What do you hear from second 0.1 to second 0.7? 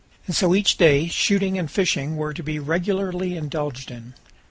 And so